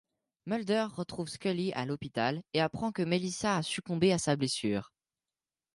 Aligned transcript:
Mulder 0.47 0.87
retrouve 0.91 1.27
Scully 1.29 1.73
à 1.73 1.85
l'hôpital 1.85 2.41
et 2.55 2.59
apprend 2.59 2.91
que 2.91 3.03
Melissa 3.03 3.57
a 3.57 3.61
succombé 3.61 4.11
à 4.11 4.17
sa 4.17 4.35
blessure. 4.35 4.91